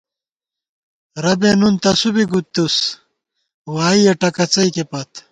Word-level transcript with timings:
ربے 1.23 1.51
نُن 1.59 1.75
تسُو 1.81 2.09
بی 2.15 2.23
گُتُس، 2.31 2.75
وائیَہ 3.73 4.13
ٹکَڅَئیکےپت 4.19 5.11